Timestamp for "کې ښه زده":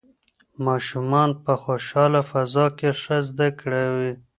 2.77-3.47